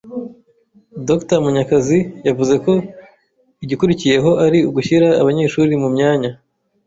[1.07, 2.73] Dr Munyakazi yavuze ko
[3.63, 6.31] igikurikiyeho ari ugushyira abanyeshuri mu myanya